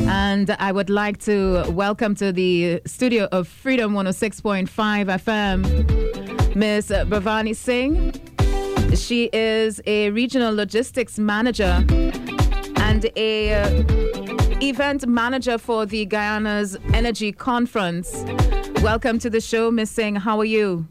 And 0.06 0.52
I 0.60 0.72
would 0.72 0.92
like 0.92 1.18
to 1.22 1.68
welcome 1.72 2.14
to 2.14 2.32
the 2.32 2.80
studio 2.86 3.28
of 3.32 3.48
Freedom 3.48 3.96
106.5 3.96 4.70
FM 4.70 6.56
Miss 6.56 6.90
Bhavani 6.90 7.56
Singh. 7.56 8.14
She 8.96 9.32
is 9.34 9.82
a 9.88 10.12
regional 10.12 10.54
logistics 10.54 11.18
manager 11.18 11.84
and 12.76 13.10
a 13.16 14.07
event 14.62 15.08
manager 15.08 15.58
for 15.58 15.86
the 15.86 16.06
Guyana's 16.06 16.78
Energy 16.94 17.32
Conference. 17.32 18.24
Welcome 18.82 19.20
to 19.20 19.30
the 19.30 19.42
show, 19.42 19.70
Miss 19.70 19.92
Singh. 19.92 20.16
How 20.16 20.40
are 20.40 20.46
you? 20.46 20.88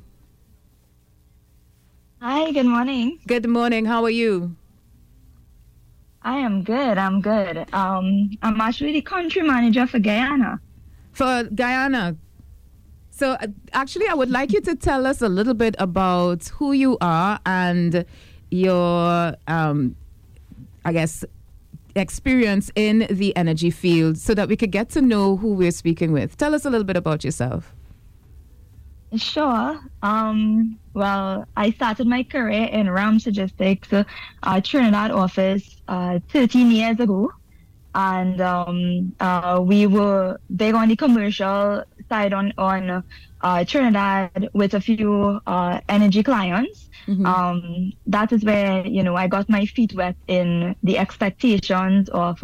Hi, 2.20 2.52
good 2.52 2.66
morning. 2.66 3.18
Good 3.26 3.48
morning. 3.48 3.84
How 3.84 4.04
are 4.04 4.10
you? 4.10 4.54
I 6.22 6.38
am 6.38 6.62
good. 6.62 6.98
I'm 6.98 7.20
good. 7.20 7.72
Um, 7.72 8.30
I'm 8.42 8.60
actually 8.60 8.92
the 8.92 9.02
country 9.02 9.42
manager 9.42 9.86
for 9.86 9.98
Guyana. 9.98 10.60
For 11.12 11.44
Guyana. 11.54 12.16
So, 13.10 13.32
uh, 13.32 13.46
actually, 13.72 14.08
I 14.08 14.14
would 14.14 14.30
like 14.30 14.52
you 14.52 14.60
to 14.62 14.74
tell 14.74 15.06
us 15.06 15.22
a 15.22 15.28
little 15.28 15.54
bit 15.54 15.74
about 15.78 16.48
who 16.48 16.72
you 16.72 16.98
are 17.00 17.40
and 17.46 18.04
your, 18.50 19.34
um, 19.46 19.96
I 20.84 20.92
guess, 20.92 21.24
experience 21.96 22.70
in 22.74 23.06
the 23.10 23.36
energy 23.36 23.70
field 23.70 24.18
so 24.18 24.34
that 24.34 24.48
we 24.48 24.56
could 24.56 24.70
get 24.70 24.88
to 24.90 25.02
know 25.02 25.36
who 25.36 25.54
we're 25.54 25.70
speaking 25.70 26.12
with. 26.12 26.36
Tell 26.36 26.54
us 26.54 26.64
a 26.64 26.70
little 26.70 26.84
bit 26.84 26.96
about 26.96 27.24
yourself. 27.24 27.74
Sure. 29.14 29.78
Um, 30.02 30.78
well, 30.94 31.46
I 31.56 31.70
started 31.70 32.06
my 32.06 32.22
career 32.22 32.64
in 32.66 32.90
Ramps 32.90 33.26
Logistics, 33.26 33.92
uh, 33.92 34.60
Trinidad 34.60 35.10
office, 35.10 35.76
uh, 35.88 36.18
13 36.30 36.70
years 36.70 36.98
ago. 36.98 37.32
And 37.94 38.40
um, 38.42 39.14
uh, 39.20 39.60
we 39.62 39.86
were 39.86 40.38
big 40.54 40.74
on 40.74 40.88
the 40.88 40.96
commercial 40.96 41.82
side 42.08 42.32
on, 42.32 42.52
on 42.58 43.04
uh, 43.42 43.64
Trinidad 43.64 44.48
with 44.52 44.74
a 44.74 44.80
few 44.80 45.40
uh, 45.46 45.80
energy 45.88 46.22
clients. 46.22 46.88
Mm-hmm. 47.06 47.26
Um, 47.26 47.92
that 48.06 48.32
is 48.32 48.44
where, 48.44 48.86
you 48.86 49.02
know, 49.02 49.14
I 49.14 49.28
got 49.28 49.48
my 49.48 49.66
feet 49.66 49.94
wet 49.94 50.16
in 50.26 50.74
the 50.82 50.98
expectations 50.98 52.08
of 52.08 52.42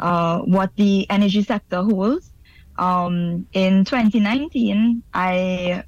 uh, 0.00 0.38
what 0.38 0.74
the 0.76 1.08
energy 1.10 1.42
sector 1.42 1.82
holds. 1.82 2.32
Um, 2.78 3.46
in 3.52 3.84
2019, 3.84 5.02
I 5.12 5.82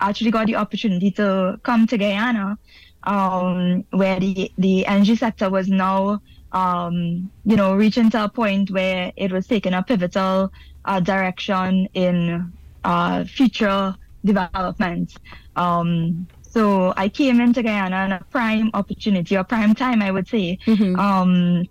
actually 0.00 0.30
got 0.30 0.46
the 0.46 0.56
opportunity 0.56 1.10
to 1.12 1.58
come 1.62 1.86
to 1.86 1.98
Guyana, 1.98 2.58
um, 3.04 3.84
where 3.90 4.20
the, 4.20 4.52
the 4.58 4.86
energy 4.86 5.16
sector 5.16 5.50
was 5.50 5.68
now, 5.68 6.20
um, 6.52 7.30
you 7.44 7.56
know, 7.56 7.74
reaching 7.74 8.10
to 8.10 8.24
a 8.24 8.28
point 8.28 8.70
where 8.70 9.12
it 9.16 9.32
was 9.32 9.46
taking 9.46 9.74
a 9.74 9.82
pivotal 9.82 10.52
uh, 10.88 11.00
direction 11.00 11.88
in 11.94 12.50
uh, 12.84 13.24
future 13.24 13.94
development. 14.24 15.14
Um, 15.54 16.26
so 16.42 16.94
I 16.96 17.08
came 17.08 17.40
into 17.40 17.62
Guyana 17.62 18.04
in 18.06 18.12
a 18.12 18.24
prime 18.30 18.70
opportunity 18.74 19.36
or 19.36 19.44
prime 19.44 19.74
time, 19.74 20.00
I 20.02 20.10
would 20.10 20.26
say, 20.26 20.58
mm-hmm. 20.66 20.98
um, 20.98 21.66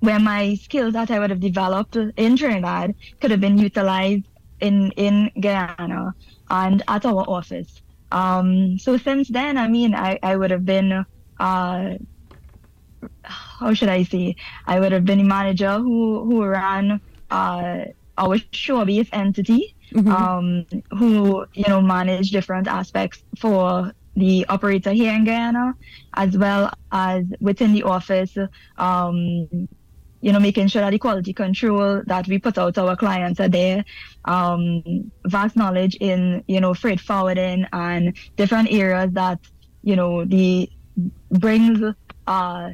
where 0.00 0.18
my 0.18 0.54
skills 0.54 0.94
that 0.94 1.10
I 1.10 1.18
would 1.20 1.30
have 1.30 1.40
developed 1.40 1.96
in 1.96 2.36
Trinidad 2.36 2.94
could 3.20 3.30
have 3.30 3.40
been 3.40 3.58
utilized 3.58 4.24
in 4.60 4.90
in 4.96 5.30
Guyana 5.38 6.14
and 6.48 6.82
at 6.88 7.04
our 7.04 7.24
office. 7.28 7.82
Um, 8.10 8.78
so 8.78 8.96
since 8.96 9.28
then, 9.28 9.56
I 9.56 9.68
mean, 9.68 9.94
I, 9.94 10.18
I 10.22 10.36
would 10.36 10.50
have 10.50 10.64
been, 10.64 11.04
uh, 11.38 11.94
how 13.22 13.74
should 13.74 13.88
I 13.88 14.02
say, 14.02 14.34
I 14.66 14.80
would 14.80 14.92
have 14.92 15.04
been 15.04 15.20
a 15.20 15.24
manager 15.24 15.78
who, 15.78 16.24
who 16.24 16.44
ran 16.44 17.00
uh, 17.30 17.84
our 18.20 18.36
shore-based 18.52 19.10
entity, 19.12 19.74
mm-hmm. 19.92 20.12
um, 20.12 20.66
who, 20.98 21.44
you 21.54 21.64
know, 21.66 21.80
manage 21.80 22.30
different 22.30 22.68
aspects 22.68 23.24
for 23.38 23.92
the 24.14 24.46
operator 24.48 24.92
here 24.92 25.12
in 25.14 25.24
Guyana, 25.24 25.74
as 26.14 26.36
well 26.36 26.70
as 26.92 27.24
within 27.40 27.72
the 27.72 27.84
office, 27.84 28.36
um, 28.76 29.48
you 30.20 30.32
know, 30.32 30.38
making 30.38 30.68
sure 30.68 30.82
that 30.82 30.90
the 30.90 30.98
quality 30.98 31.32
control 31.32 32.02
that 32.06 32.28
we 32.28 32.38
put 32.38 32.58
out 32.58 32.74
to 32.74 32.86
our 32.86 32.96
clients 32.96 33.40
are 33.40 33.48
there. 33.48 33.84
Um, 34.26 35.10
vast 35.24 35.56
knowledge 35.56 35.96
in, 36.00 36.44
you 36.46 36.60
know, 36.60 36.74
freight 36.74 37.00
forwarding 37.00 37.66
and 37.72 38.14
different 38.36 38.70
areas 38.70 39.10
that, 39.12 39.38
you 39.82 39.96
know, 39.96 40.24
the 40.26 40.70
brings 41.30 41.80
uh 42.26 42.70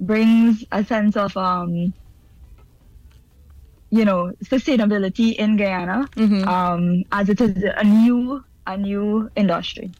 brings 0.00 0.64
a 0.72 0.82
sense 0.84 1.16
of 1.16 1.36
um 1.36 1.94
you 3.90 4.04
know 4.04 4.32
sustainability 4.42 5.34
in 5.36 5.56
Guyana 5.56 6.08
mm-hmm. 6.16 6.48
um 6.48 7.04
as 7.12 7.28
it 7.28 7.40
is 7.40 7.62
a 7.76 7.84
new 7.84 8.44
a 8.66 8.76
new 8.76 9.30
industry. 9.36 9.90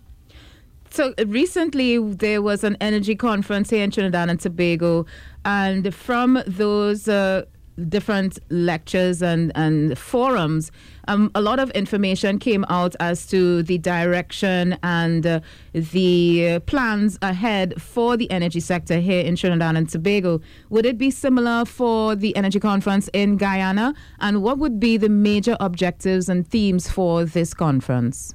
So 0.90 1.12
recently 1.26 1.98
there 1.98 2.40
was 2.40 2.62
an 2.62 2.76
energy 2.80 3.16
conference 3.16 3.70
here 3.70 3.82
in 3.82 3.90
Trinidad 3.90 4.30
and 4.30 4.38
Tobago, 4.38 5.06
and 5.44 5.92
from 5.92 6.40
those 6.46 7.08
uh, 7.08 7.44
different 7.88 8.38
lectures 8.50 9.22
and, 9.22 9.52
and 9.54 9.98
forums, 9.98 10.70
um, 11.08 11.30
a 11.34 11.40
lot 11.40 11.58
of 11.58 11.70
information 11.70 12.38
came 12.38 12.64
out 12.68 12.94
as 13.00 13.26
to 13.26 13.62
the 13.62 13.78
direction 13.78 14.76
and 14.82 15.26
uh, 15.26 15.40
the 15.72 16.60
plans 16.66 17.18
ahead 17.22 17.80
for 17.80 18.16
the 18.16 18.30
energy 18.30 18.60
sector 18.60 18.98
here 18.98 19.24
in 19.24 19.36
Trinidad 19.36 19.76
and 19.76 19.88
Tobago. 19.88 20.40
Would 20.70 20.86
it 20.86 20.98
be 20.98 21.10
similar 21.10 21.64
for 21.64 22.14
the 22.14 22.34
energy 22.36 22.60
conference 22.60 23.08
in 23.12 23.36
Guyana? 23.36 23.94
And 24.20 24.42
what 24.42 24.58
would 24.58 24.80
be 24.80 24.96
the 24.96 25.08
major 25.08 25.56
objectives 25.60 26.28
and 26.28 26.46
themes 26.46 26.88
for 26.88 27.24
this 27.24 27.54
conference? 27.54 28.34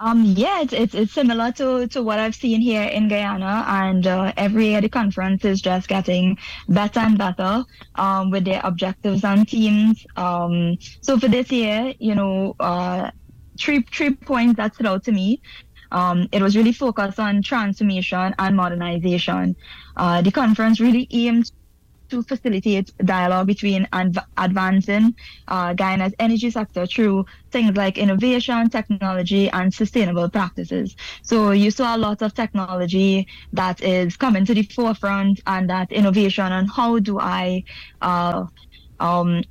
Um, 0.00 0.22
yeah, 0.24 0.60
it's, 0.62 0.72
it's, 0.72 0.94
it's 0.94 1.12
similar 1.12 1.50
to, 1.52 1.88
to 1.88 2.02
what 2.02 2.20
I've 2.20 2.34
seen 2.34 2.60
here 2.60 2.84
in 2.84 3.08
Guyana, 3.08 3.64
and 3.66 4.06
uh, 4.06 4.32
every 4.36 4.68
year 4.68 4.80
the 4.80 4.88
conference 4.88 5.44
is 5.44 5.60
just 5.60 5.88
getting 5.88 6.38
better 6.68 7.00
and 7.00 7.18
better 7.18 7.64
um, 7.96 8.30
with 8.30 8.44
their 8.44 8.60
objectives 8.62 9.24
and 9.24 9.46
teams. 9.48 10.06
Um, 10.16 10.78
so 11.00 11.18
for 11.18 11.26
this 11.26 11.50
year, 11.50 11.94
you 11.98 12.14
know, 12.14 12.54
uh, 12.60 13.10
three 13.58 13.82
three 13.82 14.14
points 14.14 14.56
that 14.58 14.74
stood 14.74 14.86
out 14.86 15.02
to 15.04 15.12
me. 15.12 15.40
Um, 15.90 16.28
it 16.32 16.42
was 16.42 16.56
really 16.56 16.72
focused 16.72 17.18
on 17.18 17.42
transformation 17.42 18.34
and 18.38 18.56
modernization. 18.56 19.56
Uh, 19.96 20.22
the 20.22 20.30
conference 20.30 20.80
really 20.80 21.08
aims 21.10 21.50
to 22.10 22.22
facilitate 22.22 22.90
dialogue 23.04 23.46
between 23.46 23.86
and 23.92 24.18
advancing 24.36 25.14
uh, 25.48 25.74
Guyana's 25.74 26.14
energy 26.18 26.50
sector 26.50 26.86
through 26.86 27.24
things 27.50 27.76
like 27.76 27.98
innovation, 27.98 28.68
technology, 28.70 29.48
and 29.50 29.72
sustainable 29.72 30.28
practices. 30.30 30.94
So 31.22 31.50
you 31.50 31.70
saw 31.70 31.96
a 31.96 31.98
lot 31.98 32.22
of 32.22 32.34
technology 32.34 33.26
that 33.52 33.82
is 33.82 34.16
coming 34.16 34.44
to 34.46 34.54
the 34.54 34.62
forefront 34.62 35.40
and 35.46 35.68
that 35.70 35.92
innovation 35.92 36.52
and 36.52 36.68
how 36.70 36.98
do 36.98 37.18
I 37.18 37.64
uh, 38.00 38.44
um, 39.00 39.42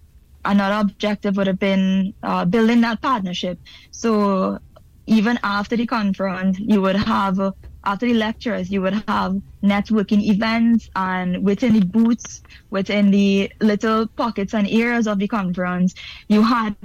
another 0.45 0.79
objective 0.79 1.37
would 1.37 1.47
have 1.47 1.59
been 1.59 2.13
uh, 2.23 2.45
building 2.45 2.81
that 2.81 3.01
partnership. 3.01 3.59
So 3.91 4.59
even 5.05 5.39
after 5.43 5.75
the 5.75 5.85
conference, 5.85 6.59
you 6.59 6.81
would 6.81 6.95
have 6.95 7.39
after 7.87 8.05
the 8.05 8.13
lectures, 8.13 8.69
you 8.69 8.81
would 8.81 9.01
have 9.07 9.41
networking 9.63 10.21
events 10.21 10.89
and 10.97 11.41
within 11.43 11.73
the 11.79 11.85
booths, 11.85 12.43
within 12.69 13.11
the 13.11 13.49
little 13.61 14.05
pockets 14.07 14.53
and 14.53 14.67
areas 14.67 15.07
of 15.07 15.19
the 15.19 15.27
conference, 15.27 15.95
you 16.27 16.43
had 16.43 16.75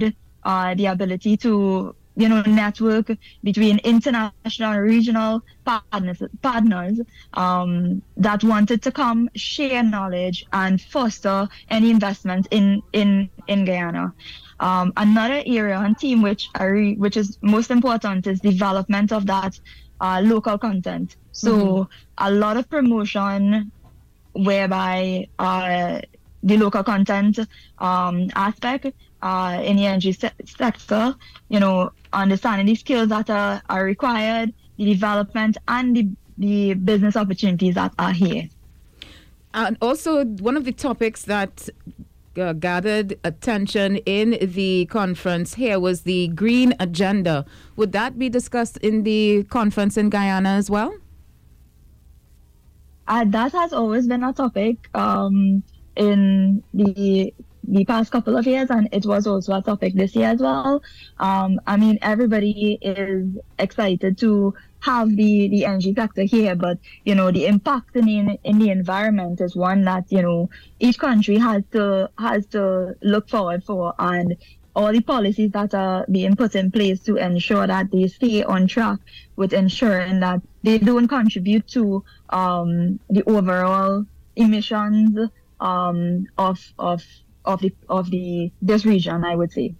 uh, 0.45 0.73
the 0.75 0.85
ability 0.85 1.35
to, 1.35 1.93
you 2.15 2.29
know, 2.29 2.41
network 2.43 3.11
between 3.43 3.79
international 3.79 4.71
and 4.71 4.81
regional 4.81 5.41
partners, 5.65 6.21
partners 6.41 7.01
um, 7.33 8.01
that 8.15 8.41
wanted 8.41 8.81
to 8.81 8.91
come 8.91 9.29
share 9.35 9.83
knowledge 9.83 10.45
and 10.53 10.79
foster 10.79 11.49
any 11.69 11.91
investment 11.91 12.47
in, 12.51 12.81
in, 12.93 13.29
in 13.47 13.65
Guyana. 13.65 14.13
Um, 14.61 14.93
another 14.95 15.43
area 15.45 15.77
and 15.77 15.97
team 15.97 16.21
which 16.21 16.47
are, 16.55 16.77
which 16.77 17.17
is 17.17 17.37
most 17.41 17.71
important 17.71 18.25
is 18.25 18.39
development 18.39 19.11
of 19.11 19.25
that 19.25 19.59
uh, 20.03 20.21
local 20.21 20.57
content. 20.57 21.15
So 21.31 21.51
mm-hmm. 21.51 22.27
a 22.27 22.29
lot 22.29 22.57
of 22.57 22.69
promotion 22.69 23.71
whereby 24.33 25.27
uh, 25.39 26.01
the 26.43 26.57
local 26.57 26.83
content 26.83 27.39
um, 27.79 28.29
aspect 28.35 28.87
uh, 29.21 29.61
in 29.63 29.77
the 29.77 29.85
energy 29.85 30.11
se- 30.11 30.33
sector, 30.45 31.15
you 31.47 31.59
know, 31.59 31.93
understanding 32.11 32.67
the 32.67 32.75
skills 32.75 33.07
that 33.09 33.29
are, 33.29 33.61
are 33.69 33.83
required, 33.85 34.53
the 34.77 34.85
development 34.85 35.57
and 35.69 35.95
the, 35.95 36.07
the 36.37 36.73
business 36.73 37.15
opportunities 37.15 37.75
that 37.75 37.93
are 37.97 38.11
here. 38.11 38.49
And 39.53 39.77
also, 39.81 40.25
one 40.25 40.57
of 40.57 40.65
the 40.65 40.73
topics 40.73 41.23
that 41.23 41.69
uh, 42.37 42.53
gathered 42.53 43.19
attention 43.23 43.97
in 43.97 44.37
the 44.41 44.85
conference 44.87 45.55
here 45.55 45.79
was 45.79 46.01
the 46.01 46.29
green 46.29 46.73
agenda. 46.79 47.45
Would 47.75 47.91
that 47.91 48.17
be 48.17 48.29
discussed 48.29 48.77
in 48.77 49.03
the 49.03 49.43
conference 49.49 49.97
in 49.97 50.09
Guyana 50.09 50.49
as 50.49 50.69
well? 50.69 50.93
Uh, 53.07 53.25
that 53.25 53.51
has 53.51 53.73
always 53.73 54.07
been 54.07 54.23
a 54.23 54.31
topic 54.31 54.89
um, 54.95 55.63
in 55.95 56.63
the 56.73 57.33
the 57.67 57.85
past 57.85 58.11
couple 58.11 58.37
of 58.37 58.45
years, 58.45 58.69
and 58.69 58.89
it 58.91 59.05
was 59.05 59.27
also 59.27 59.53
a 59.53 59.61
topic 59.61 59.93
this 59.93 60.15
year 60.15 60.29
as 60.29 60.39
well. 60.39 60.83
Um, 61.19 61.59
I 61.65 61.77
mean, 61.77 61.97
everybody 62.01 62.77
is 62.81 63.37
excited 63.57 64.17
to 64.19 64.53
have 64.81 65.09
the, 65.09 65.47
the 65.47 65.65
energy 65.65 65.93
sector 65.93 66.23
here, 66.23 66.55
but 66.55 66.77
you 67.05 67.15
know, 67.15 67.31
the 67.31 67.45
impact 67.45 67.95
in 67.95 68.05
the, 68.05 68.39
in 68.43 68.59
the 68.59 68.69
environment 68.69 69.39
is 69.39 69.55
one 69.55 69.85
that 69.85 70.11
you 70.11 70.21
know 70.21 70.49
each 70.79 70.99
country 70.99 71.37
has 71.37 71.63
to 71.71 72.09
has 72.17 72.45
to 72.47 72.95
look 73.01 73.29
forward 73.29 73.63
for, 73.63 73.93
and 73.99 74.35
all 74.75 74.91
the 74.91 75.01
policies 75.01 75.51
that 75.51 75.73
are 75.73 76.05
being 76.11 76.35
put 76.35 76.55
in 76.55 76.71
place 76.71 76.99
to 77.01 77.15
ensure 77.17 77.67
that 77.67 77.91
they 77.91 78.07
stay 78.07 78.43
on 78.43 78.67
track 78.67 78.99
with 79.35 79.53
ensuring 79.53 80.19
that 80.19 80.41
they 80.63 80.79
don't 80.79 81.07
contribute 81.07 81.67
to 81.67 82.03
um, 82.29 82.99
the 83.09 83.23
overall 83.29 84.05
emissions 84.35 85.29
um, 85.59 86.27
of 86.37 86.59
of 86.79 87.03
of 87.45 87.61
the 87.61 87.73
of 87.89 88.09
the 88.11 88.51
this 88.61 88.85
region, 88.85 89.23
I 89.23 89.35
would 89.35 89.51
say. 89.51 89.75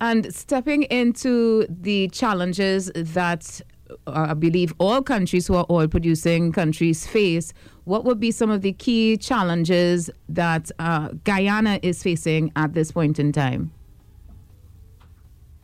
And 0.00 0.34
stepping 0.34 0.82
into 0.84 1.66
the 1.68 2.08
challenges 2.08 2.90
that 2.94 3.60
uh, 4.06 4.26
I 4.30 4.34
believe 4.34 4.74
all 4.78 5.02
countries 5.02 5.46
who 5.46 5.54
are 5.54 5.66
oil 5.70 5.86
producing 5.86 6.52
countries 6.52 7.06
face, 7.06 7.52
what 7.84 8.04
would 8.04 8.18
be 8.18 8.30
some 8.30 8.50
of 8.50 8.62
the 8.62 8.72
key 8.72 9.16
challenges 9.16 10.10
that 10.28 10.70
uh, 10.78 11.10
Guyana 11.24 11.78
is 11.82 12.02
facing 12.02 12.52
at 12.56 12.74
this 12.74 12.90
point 12.92 13.18
in 13.18 13.32
time? 13.32 13.70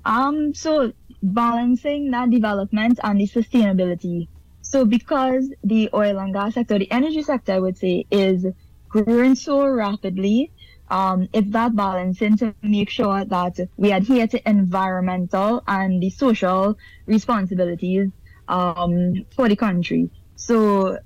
Um, 0.05 0.55
so 0.55 0.93
balancing 1.23 2.11
that 2.13 2.31
development 2.31 2.99
and 3.03 3.21
the 3.21 3.27
sustainability. 3.27 4.29
So 4.63 4.85
because 4.85 5.51
the 5.65 5.89
oil 5.95 6.19
and 6.19 6.33
gas 6.33 6.55
sector, 6.55 6.79
the 6.79 6.91
energy 6.91 7.23
sector, 7.23 7.53
I 7.53 7.59
would 7.59 7.77
say, 7.77 8.07
is 8.11 8.47
growing 8.89 9.35
so 9.35 9.67
rapidly, 9.67 10.51
um, 10.91 11.29
it's 11.33 11.51
that 11.51 11.77
balancing 11.77 12.37
to 12.39 12.55
make 12.63 12.91
sure 12.91 13.25
that 13.25 13.59
we 13.77 13.93
adhere 13.93 14.27
to 14.27 14.49
environmental 14.49 15.63
and 15.67 16.03
the 16.03 16.11
social 16.11 16.79
responsibilities 17.07 18.09
um, 18.49 19.27
for 19.35 19.49
the 19.49 19.57
country. 19.57 20.11
So, 20.37 20.99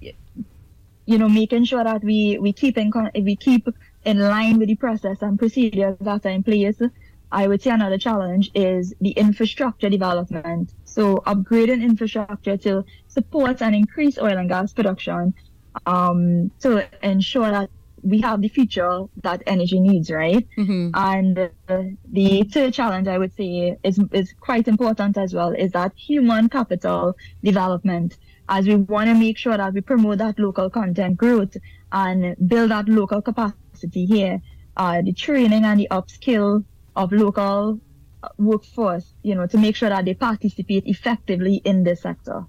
you 0.00 1.18
know, 1.18 1.28
making 1.28 1.64
sure 1.64 1.82
that 1.82 2.04
we 2.04 2.38
we 2.38 2.52
keep 2.52 2.76
in 2.76 2.92
we 3.14 3.36
keep 3.36 3.66
in 4.04 4.18
line 4.18 4.58
with 4.58 4.68
the 4.68 4.76
process 4.76 5.22
and 5.22 5.38
procedures 5.38 5.96
that 6.00 6.26
are 6.26 6.30
in 6.30 6.42
place. 6.42 6.80
I 7.32 7.46
would 7.46 7.62
say 7.62 7.70
another 7.70 7.98
challenge 7.98 8.50
is 8.54 8.92
the 9.00 9.10
infrastructure 9.10 9.88
development. 9.88 10.74
So 10.84 11.18
upgrading 11.18 11.80
infrastructure 11.82 12.56
to 12.56 12.84
support 13.06 13.62
and 13.62 13.74
increase 13.74 14.18
oil 14.18 14.36
and 14.36 14.48
gas 14.48 14.72
production 14.72 15.34
um, 15.86 16.50
to 16.60 16.88
ensure 17.06 17.50
that 17.50 17.70
we 18.02 18.20
have 18.20 18.40
the 18.40 18.48
future 18.48 19.04
that 19.22 19.42
energy 19.46 19.80
needs, 19.80 20.10
right? 20.10 20.46
Mm-hmm. 20.58 20.90
And 20.94 21.38
uh, 21.68 21.82
the 22.10 22.42
third 22.44 22.74
challenge 22.74 23.08
I 23.08 23.18
would 23.18 23.34
say 23.34 23.78
is 23.82 24.00
is 24.12 24.34
quite 24.40 24.68
important 24.68 25.18
as 25.18 25.34
well 25.34 25.52
is 25.52 25.72
that 25.72 25.92
human 25.96 26.48
capital 26.48 27.16
development, 27.42 28.16
as 28.48 28.66
we 28.66 28.76
want 28.76 29.08
to 29.08 29.14
make 29.14 29.38
sure 29.38 29.56
that 29.56 29.72
we 29.72 29.80
promote 29.80 30.18
that 30.18 30.38
local 30.38 30.70
content 30.70 31.16
growth 31.16 31.56
and 31.92 32.36
build 32.46 32.70
that 32.70 32.88
local 32.88 33.22
capacity 33.22 34.06
here. 34.06 34.40
Uh, 34.76 35.02
the 35.02 35.12
training 35.12 35.64
and 35.64 35.80
the 35.80 35.88
upskill 35.90 36.64
of 36.96 37.12
local 37.12 37.80
workforce, 38.38 39.14
you 39.22 39.34
know, 39.34 39.46
to 39.46 39.58
make 39.58 39.76
sure 39.76 39.88
that 39.88 40.04
they 40.04 40.14
participate 40.14 40.84
effectively 40.86 41.56
in 41.64 41.82
this 41.84 42.02
sector. 42.02 42.44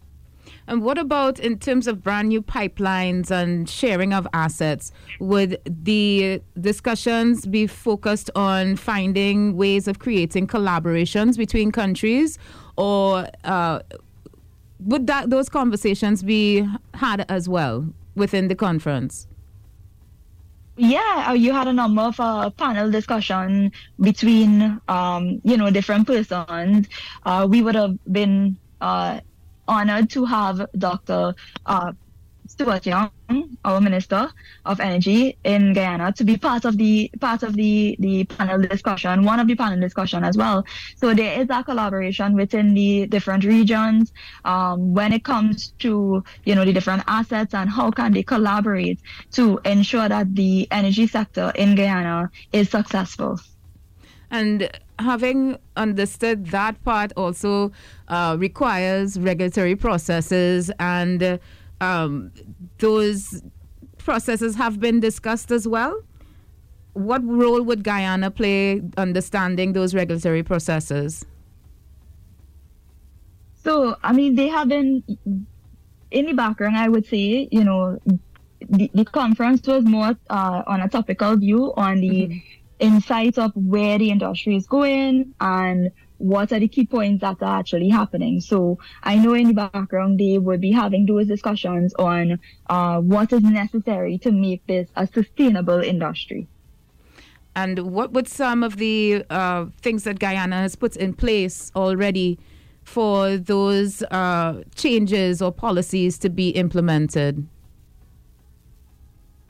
And 0.72 0.82
what 0.82 0.98
about 0.98 1.38
in 1.38 1.60
terms 1.60 1.86
of 1.86 2.02
brand 2.02 2.30
new 2.30 2.42
pipelines 2.42 3.30
and 3.30 3.70
sharing 3.70 4.14
of 4.14 4.26
assets? 4.32 4.94
Would 5.20 5.60
the 5.66 6.42
discussions 6.62 7.46
be 7.46 7.68
focused 7.68 8.30
on 8.36 8.78
finding 8.78 9.58
ways 9.58 9.90
of 9.90 10.00
creating 10.00 10.48
collaborations 10.48 11.38
between 11.38 11.74
countries, 11.74 12.40
or 12.78 13.28
uh, 13.44 13.82
would 14.80 15.08
that 15.08 15.30
those 15.30 15.50
conversations 15.50 16.24
be 16.24 16.66
had 16.94 17.26
as 17.28 17.50
well 17.50 17.86
within 18.16 18.48
the 18.48 18.56
conference? 18.56 19.28
Yeah, 20.78 21.34
you 21.34 21.52
had 21.52 21.68
a 21.68 21.74
number 21.74 22.04
of 22.04 22.18
uh, 22.18 22.50
panel 22.50 22.90
discussion 22.90 23.74
between, 24.00 24.80
um, 24.88 25.42
you 25.44 25.58
know, 25.58 25.70
different 25.70 26.08
persons. 26.08 26.88
Uh, 27.26 27.46
we 27.50 27.62
would 27.62 27.76
have 27.76 27.98
been 28.10 28.56
uh, 28.80 29.20
honored 29.72 30.10
to 30.12 30.26
have 30.26 30.68
Dr. 30.78 31.34
Uh, 31.66 31.94
Stuart 32.52 32.86
Young, 32.86 33.12
our 33.64 33.80
Minister 33.80 34.30
of 34.66 34.82
Energy 34.82 35.38
in 35.46 35.72
Guyana, 35.74 36.12
to 36.14 36.26
be 36.26 36.36
part 36.36 36.66
of 36.66 36.78
the 36.78 37.10
part 37.22 37.44
of 37.44 37.56
the 37.56 37.96
the 38.00 38.26
panel 38.26 38.60
discussion, 38.62 39.24
one 39.24 39.40
of 39.40 39.48
the 39.48 39.56
panel 39.56 39.80
discussion 39.80 40.26
as 40.26 40.36
well. 40.36 40.66
So 40.98 41.14
there 41.14 41.40
is 41.40 41.48
a 41.50 41.64
collaboration 41.64 42.34
within 42.34 42.74
the 42.74 43.08
different 43.08 43.46
regions 43.46 44.12
um, 44.44 44.94
when 44.94 45.14
it 45.14 45.24
comes 45.24 45.72
to 45.80 46.24
you 46.44 46.56
know 46.56 46.66
the 46.66 46.74
different 46.74 47.04
assets 47.08 47.54
and 47.54 47.70
how 47.70 47.90
can 47.92 48.12
they 48.12 48.24
collaborate 48.24 49.00
to 49.38 49.62
ensure 49.64 50.10
that 50.10 50.36
the 50.36 50.68
energy 50.72 51.08
sector 51.08 51.54
in 51.56 51.76
Guyana 51.76 52.30
is 52.52 52.70
successful. 52.70 53.40
And 54.30 54.70
having 55.02 55.58
understood 55.76 56.48
that 56.48 56.82
part 56.84 57.12
also 57.18 57.72
uh, 58.08 58.36
requires 58.40 59.20
regulatory 59.20 59.76
processes, 59.76 60.72
and 60.80 61.40
um, 61.82 62.32
those 62.78 63.44
processes 63.98 64.56
have 64.56 64.80
been 64.80 65.00
discussed 65.00 65.52
as 65.52 65.68
well. 65.68 66.02
What 66.94 67.24
role 67.26 67.62
would 67.62 67.84
Guyana 67.84 68.32
play 68.32 68.82
understanding 68.98 69.74
those 69.74 69.94
regulatory 69.94 70.44
processes? 70.44 71.26
So, 73.64 73.96
I 74.04 74.12
mean, 74.14 74.36
they 74.36 74.48
have 74.48 74.70
been 74.70 75.04
in 76.12 76.26
the 76.26 76.34
background, 76.34 76.78
I 76.78 76.90
would 76.90 77.06
say, 77.06 77.48
you 77.52 77.64
know, 77.64 78.00
the, 78.70 78.92
the 78.94 79.06
conference 79.06 79.66
was 79.66 79.84
more 79.86 80.18
uh, 80.30 80.64
on 80.68 80.82
a 80.82 80.90
topical 80.90 81.38
view 81.38 81.74
on 81.76 82.02
the 82.02 82.28
mm-hmm 82.28 82.61
insight 82.82 83.38
of 83.38 83.52
where 83.56 83.98
the 83.98 84.12
industry 84.12 84.56
is 84.56 84.68
going 84.68 85.34
and 85.40 85.92
what 86.18 86.52
are 86.52 86.60
the 86.60 86.68
key 86.68 86.86
points 86.86 87.22
that 87.22 87.38
are 87.42 87.60
actually 87.60 87.90
happening. 87.90 88.40
So 88.40 88.78
I 89.04 89.18
know 89.18 89.34
in 89.34 89.48
the 89.48 89.54
background 89.54 90.20
they 90.20 90.38
would 90.38 90.62
be 90.62 90.72
having 90.72 91.06
those 91.06 91.28
discussions 91.28 91.94
on 91.96 92.40
uh, 92.70 93.00
what 93.00 93.34
is 93.34 93.44
necessary 93.44 94.18
to 94.20 94.32
make 94.32 94.66
this 94.68 94.90
a 94.96 95.08
sustainable 95.08 95.80
industry. 95.80 96.48
And 97.56 97.92
what 97.92 98.14
would 98.14 98.28
some 98.28 98.64
of 98.64 98.78
the 98.78 99.26
uh, 99.30 99.66
things 99.82 100.04
that 100.04 100.20
Guyana 100.20 100.58
has 100.58 100.76
put 100.76 100.96
in 100.96 101.14
place 101.14 101.72
already 101.76 102.40
for 102.84 103.38
those 103.38 104.04
uh, 104.04 104.62
changes 104.76 105.42
or 105.42 105.52
policies 105.52 106.18
to 106.20 106.30
be 106.30 106.50
implemented? 106.50 107.46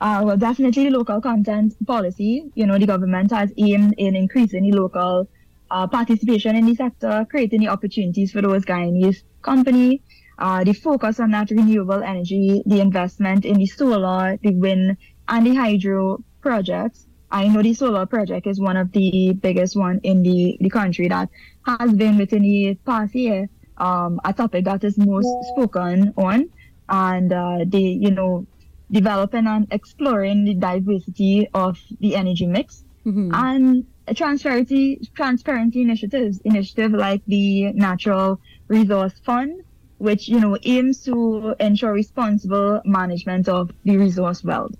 Uh, 0.02 0.20
well, 0.24 0.36
definitely 0.36 0.90
local 0.90 1.20
content 1.20 1.74
policy. 1.86 2.50
You 2.56 2.66
know, 2.66 2.76
the 2.76 2.86
government 2.86 3.30
has 3.30 3.52
aimed 3.56 3.94
in 3.98 4.16
increasing 4.16 4.68
the 4.68 4.76
local 4.76 5.28
uh, 5.70 5.86
participation 5.86 6.56
in 6.56 6.66
the 6.66 6.74
sector, 6.74 7.24
creating 7.30 7.60
the 7.60 7.68
opportunities 7.68 8.32
for 8.32 8.42
those 8.42 8.64
Guyanese 8.64 9.22
companies. 9.42 10.00
Uh, 10.40 10.64
the 10.64 10.72
focus 10.72 11.20
on 11.20 11.30
that 11.30 11.52
renewable 11.52 12.02
energy, 12.02 12.64
the 12.66 12.80
investment 12.80 13.44
in 13.44 13.58
the 13.58 13.66
solar, 13.66 14.36
the 14.42 14.52
wind, 14.56 14.96
and 15.28 15.46
the 15.46 15.54
hydro 15.54 16.18
projects. 16.40 17.06
I 17.30 17.46
know 17.46 17.62
the 17.62 17.72
solar 17.72 18.04
project 18.04 18.48
is 18.48 18.58
one 18.58 18.76
of 18.76 18.90
the 18.90 19.34
biggest 19.34 19.76
one 19.76 20.00
in 20.02 20.24
the, 20.24 20.58
the 20.60 20.68
country 20.68 21.06
that 21.06 21.28
has 21.64 21.92
been 21.92 22.18
within 22.18 22.42
the 22.42 22.74
past 22.84 23.14
year 23.14 23.48
um, 23.76 24.20
a 24.24 24.32
topic 24.32 24.64
that 24.64 24.82
is 24.82 24.98
most 24.98 25.28
spoken 25.50 26.12
on. 26.16 26.50
And 26.88 27.32
uh, 27.32 27.58
they, 27.64 27.78
you 27.78 28.10
know, 28.10 28.48
developing 28.92 29.46
and 29.46 29.66
exploring 29.70 30.44
the 30.44 30.54
diversity 30.54 31.48
of 31.54 31.78
the 32.00 32.14
energy 32.14 32.46
mix 32.46 32.84
mm-hmm. 33.06 33.32
and 33.34 33.86
transparency 34.14 35.00
transparency 35.14 35.80
initiatives 35.80 36.40
initiative 36.44 36.92
like 36.92 37.22
the 37.26 37.72
natural 37.72 38.40
resource 38.68 39.14
fund 39.24 39.62
which 39.98 40.28
you 40.28 40.40
know 40.40 40.58
aims 40.64 41.02
to 41.02 41.54
ensure 41.60 41.92
responsible 41.92 42.80
management 42.84 43.48
of 43.48 43.70
the 43.84 43.96
resource 43.96 44.44
wealth 44.44 44.76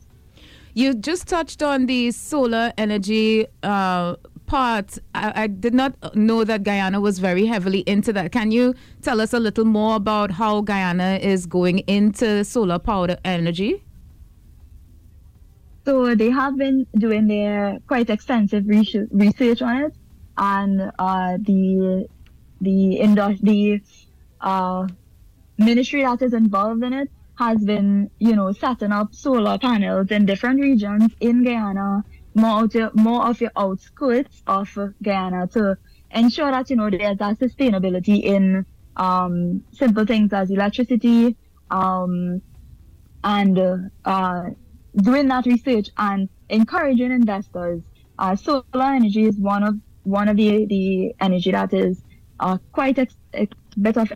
you 0.74 0.94
just 0.94 1.28
touched 1.28 1.62
on 1.62 1.86
the 1.86 2.10
solar 2.12 2.72
energy 2.78 3.46
uh, 3.62 4.16
part. 4.46 4.98
I, 5.14 5.42
I, 5.42 5.46
did 5.46 5.74
not 5.74 6.16
know 6.16 6.44
that 6.44 6.62
Guyana 6.62 7.00
was 7.00 7.18
very 7.18 7.44
heavily 7.44 7.80
into 7.80 8.12
that. 8.14 8.32
Can 8.32 8.50
you 8.50 8.74
tell 9.02 9.20
us 9.20 9.32
a 9.34 9.38
little 9.38 9.66
more 9.66 9.96
about 9.96 10.30
how 10.30 10.62
Guyana 10.62 11.18
is 11.22 11.44
going 11.44 11.80
into 11.80 12.44
solar 12.44 12.78
power 12.78 13.16
energy? 13.24 13.84
So 15.84 16.14
they 16.14 16.30
have 16.30 16.56
been 16.56 16.86
doing 16.96 17.26
their 17.26 17.78
quite 17.88 18.08
extensive 18.08 18.64
research 18.66 19.62
on 19.62 19.76
it, 19.84 19.94
and 20.36 20.92
uh, 20.98 21.38
the 21.40 22.06
the 22.60 22.96
industry, 22.96 23.82
the 24.40 24.46
uh, 24.46 24.86
ministry 25.58 26.02
that 26.02 26.22
is 26.22 26.32
involved 26.32 26.84
in 26.84 26.92
it 26.92 27.10
has 27.36 27.58
been, 27.64 28.10
you 28.18 28.36
know, 28.36 28.52
setting 28.52 28.92
up 28.92 29.14
solar 29.14 29.58
panels 29.58 30.10
in 30.10 30.26
different 30.26 30.60
regions 30.60 31.12
in 31.20 31.42
Guyana, 31.42 32.04
more 32.34 32.64
of, 32.64 32.74
your, 32.74 32.90
more 32.94 33.26
of 33.26 33.40
your 33.40 33.50
outskirts 33.56 34.42
of 34.46 34.68
Guyana 35.02 35.48
to 35.48 35.76
ensure 36.10 36.50
that, 36.50 36.70
you 36.70 36.76
know, 36.76 36.90
there's 36.90 37.18
a 37.20 37.34
sustainability 37.34 38.22
in 38.22 38.64
um, 38.96 39.64
simple 39.72 40.06
things 40.06 40.32
as 40.32 40.50
electricity, 40.50 41.36
um, 41.70 42.42
and 43.24 43.90
uh, 44.04 44.44
doing 44.96 45.28
that 45.28 45.46
research 45.46 45.90
and 45.96 46.28
encouraging 46.48 47.12
investors. 47.12 47.82
Uh, 48.18 48.36
solar 48.36 48.62
energy 48.74 49.24
is 49.24 49.36
one 49.38 49.62
of 49.62 49.74
one 50.04 50.28
of 50.28 50.36
the 50.36 50.66
the 50.66 51.14
energy 51.20 51.50
that 51.50 51.72
is 51.72 52.02
uh, 52.40 52.58
quite 52.72 52.98
ex- 52.98 53.16
ex- 53.32 53.56
bit 53.80 53.96
of 53.96 54.12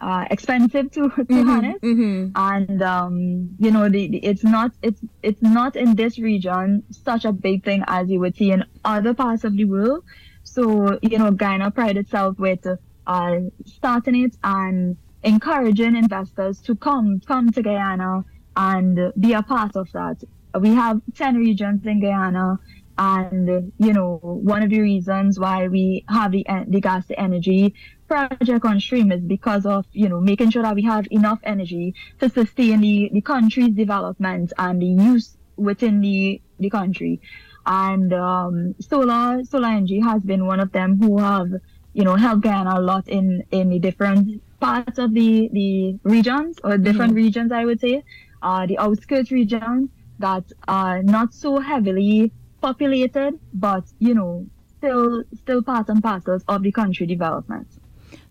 uh, 0.00 0.24
expensive 0.30 0.90
to 0.90 1.08
to 1.08 1.24
mm-hmm, 1.24 1.48
harness, 1.48 1.78
mm-hmm. 1.82 2.30
and 2.34 2.82
um, 2.82 3.50
you 3.58 3.70
know 3.70 3.88
the, 3.88 4.08
the, 4.08 4.18
it's 4.18 4.44
not 4.44 4.72
it's 4.82 5.00
it's 5.22 5.42
not 5.42 5.76
in 5.76 5.94
this 5.94 6.18
region 6.18 6.82
such 6.90 7.24
a 7.24 7.32
big 7.32 7.64
thing 7.64 7.82
as 7.86 8.08
you 8.08 8.20
would 8.20 8.36
see 8.36 8.50
in 8.50 8.64
other 8.84 9.14
parts 9.14 9.44
of 9.44 9.56
the 9.56 9.64
world. 9.64 10.04
So 10.42 10.98
you 11.02 11.18
know, 11.18 11.30
Guyana 11.30 11.70
pride 11.70 11.96
itself 11.96 12.38
with 12.38 12.66
uh, 13.06 13.36
starting 13.64 14.24
it 14.24 14.36
and 14.42 14.96
encouraging 15.22 15.96
investors 15.96 16.60
to 16.62 16.76
come 16.76 17.20
come 17.20 17.50
to 17.52 17.62
Guyana 17.62 18.24
and 18.56 19.12
be 19.18 19.34
a 19.34 19.42
part 19.42 19.76
of 19.76 19.90
that. 19.92 20.22
We 20.58 20.74
have 20.74 21.00
10 21.14 21.36
regions 21.36 21.84
in 21.84 22.00
Guyana, 22.00 22.58
and 22.98 23.72
you 23.78 23.92
know 23.92 24.18
one 24.22 24.62
of 24.62 24.70
the 24.70 24.80
reasons 24.80 25.38
why 25.38 25.68
we 25.68 26.04
have 26.08 26.32
the 26.32 26.46
the 26.68 26.80
gas 26.80 27.06
to 27.08 27.20
energy 27.20 27.74
project 28.08 28.64
on 28.64 28.80
stream 28.80 29.12
is 29.12 29.20
because 29.20 29.66
of 29.66 29.84
you 29.92 30.08
know 30.08 30.20
making 30.20 30.50
sure 30.50 30.62
that 30.62 30.74
we 30.74 30.82
have 30.82 31.06
enough 31.10 31.38
energy 31.42 31.94
to 32.20 32.30
sustain 32.30 32.80
the, 32.80 33.10
the 33.12 33.20
country's 33.20 33.74
development 33.74 34.52
and 34.58 34.80
the 34.80 34.86
use 34.86 35.36
within 35.56 36.00
the 36.00 36.40
the 36.58 36.70
country. 36.70 37.20
And 37.66 38.12
um, 38.12 38.74
solar 38.80 39.44
solar 39.44 39.68
energy 39.68 40.00
has 40.00 40.22
been 40.22 40.46
one 40.46 40.60
of 40.60 40.72
them 40.72 40.98
who 40.98 41.18
have 41.18 41.50
you 41.92 42.04
know 42.04 42.14
helped 42.14 42.44
Guyana 42.44 42.78
a 42.78 42.80
lot 42.80 43.08
in 43.08 43.44
in 43.50 43.68
the 43.70 43.78
different 43.78 44.42
parts 44.60 44.98
of 44.98 45.12
the 45.12 45.50
the 45.52 45.98
regions 46.02 46.58
or 46.64 46.78
different 46.78 47.10
mm-hmm. 47.10 47.24
regions 47.24 47.52
I 47.52 47.64
would 47.64 47.80
say 47.80 48.04
uh, 48.42 48.66
the 48.66 48.78
outskirts 48.78 49.30
region 49.30 49.90
that 50.18 50.44
are 50.68 51.02
not 51.02 51.34
so 51.34 51.58
heavily 51.58 52.32
populated, 52.60 53.38
but 53.52 53.84
you 53.98 54.14
know, 54.14 54.46
still 54.78 55.24
still 55.34 55.62
part 55.62 55.88
and 55.88 56.02
parcels 56.02 56.42
of 56.48 56.62
the 56.62 56.72
country 56.72 57.06
development. 57.06 57.68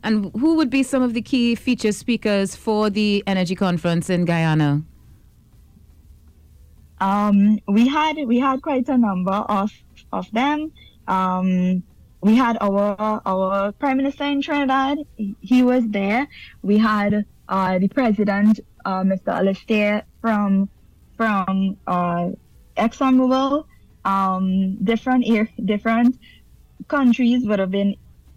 And 0.03 0.31
who 0.35 0.55
would 0.55 0.69
be 0.69 0.83
some 0.83 1.01
of 1.01 1.13
the 1.13 1.21
key 1.21 1.55
feature 1.55 1.91
speakers 1.91 2.55
for 2.55 2.89
the 2.89 3.23
energy 3.25 3.55
conference 3.55 4.09
in 4.09 4.25
Guyana? 4.25 4.83
Um, 6.99 7.59
we 7.67 7.87
had 7.87 8.15
we 8.25 8.39
had 8.39 8.61
quite 8.61 8.87
a 8.87 8.97
number 8.97 9.31
of 9.31 9.71
of 10.11 10.31
them. 10.31 10.71
Um, 11.07 11.83
we 12.21 12.35
had 12.35 12.57
our 12.61 13.21
our 13.25 13.71
prime 13.73 13.97
minister 13.97 14.23
in 14.23 14.41
Trinidad. 14.41 14.99
He 15.41 15.61
was 15.63 15.83
there. 15.87 16.27
We 16.61 16.77
had 16.77 17.25
uh, 17.49 17.79
the 17.79 17.87
president 17.89 18.59
uh, 18.85 19.01
Mr. 19.03 19.29
Alistair 19.29 20.03
from 20.21 20.69
from 21.17 21.77
uh, 21.87 22.29
ExxonMobil. 22.77 23.65
Um, 24.05 24.75
different 24.83 25.25
different 25.65 26.19
countries 26.87 27.45
would 27.47 27.59
have 27.59 27.71
been, 27.71 27.95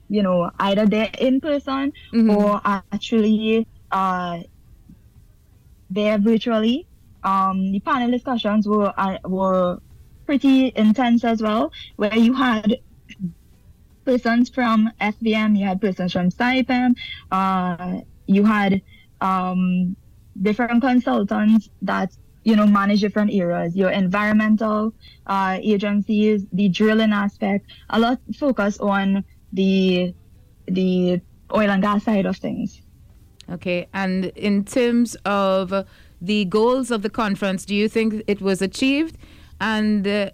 you 0.08 0.22
know, 0.22 0.50
either 0.58 0.86
there 0.86 1.10
in 1.18 1.40
person 1.40 1.92
mm-hmm. 2.12 2.30
or 2.30 2.60
actually 2.64 3.66
uh, 3.92 4.40
there 5.90 6.18
virtually. 6.18 6.86
Um, 7.22 7.72
the 7.72 7.80
panel 7.80 8.10
discussions 8.10 8.66
were 8.66 8.92
uh, 8.96 9.18
were 9.24 9.80
pretty 10.24 10.72
intense 10.74 11.24
as 11.24 11.42
well, 11.42 11.72
where 11.96 12.16
you 12.16 12.32
had 12.32 12.78
persons 14.04 14.48
from 14.48 14.90
SBM, 15.00 15.58
you 15.58 15.66
had 15.66 15.80
persons 15.80 16.12
from 16.12 16.30
SAIPEM, 16.30 16.94
uh, 17.30 18.00
you 18.26 18.44
had 18.44 18.80
um, 19.20 19.96
different 20.42 20.80
consultants 20.82 21.70
that 21.82 22.12
you 22.44 22.54
know 22.56 22.66
manage 22.66 23.00
different 23.00 23.32
areas 23.32 23.76
your 23.76 23.90
environmental 23.90 24.92
uh, 25.26 25.58
agencies 25.60 26.46
the 26.52 26.68
drilling 26.68 27.12
aspect 27.12 27.70
a 27.90 27.98
lot 27.98 28.18
focus 28.36 28.78
on 28.78 29.24
the 29.52 30.14
the 30.66 31.20
oil 31.54 31.70
and 31.70 31.82
gas 31.82 32.04
side 32.04 32.26
of 32.26 32.36
things. 32.36 32.82
Okay 33.50 33.88
and 33.94 34.26
in 34.36 34.64
terms 34.64 35.16
of 35.24 35.86
the 36.20 36.44
goals 36.46 36.90
of 36.90 37.02
the 37.02 37.10
conference 37.10 37.64
do 37.64 37.74
you 37.74 37.88
think 37.88 38.22
it 38.26 38.40
was 38.40 38.60
achieved? 38.60 39.16
And 39.60 40.06
uh, 40.06 40.30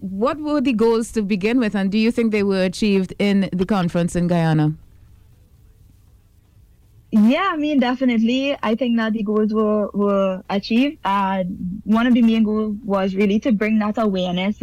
what 0.00 0.38
were 0.38 0.60
the 0.60 0.72
goals 0.72 1.12
to 1.12 1.22
begin 1.22 1.58
with 1.58 1.74
and 1.74 1.90
do 1.90 1.98
you 1.98 2.10
think 2.10 2.32
they 2.32 2.42
were 2.42 2.62
achieved 2.62 3.14
in 3.18 3.48
the 3.52 3.66
conference 3.66 4.14
in 4.14 4.26
guyana 4.28 4.74
yeah, 7.24 7.50
I 7.52 7.56
mean, 7.56 7.80
definitely. 7.80 8.56
I 8.62 8.74
think 8.74 8.96
that 8.98 9.12
the 9.14 9.22
goals 9.22 9.52
were, 9.52 9.88
were 9.94 10.42
achieved. 10.50 10.98
Uh, 11.04 11.44
one 11.84 12.06
of 12.06 12.14
the 12.14 12.22
main 12.22 12.44
goals 12.44 12.76
was 12.84 13.14
really 13.14 13.40
to 13.40 13.52
bring 13.52 13.78
that 13.78 13.96
awareness 13.96 14.60